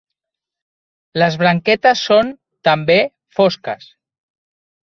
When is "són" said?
2.07-2.33